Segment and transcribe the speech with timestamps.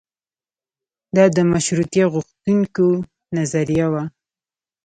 [1.15, 2.89] دا د مشروطیه غوښتونکیو
[3.37, 4.03] نظریه وه.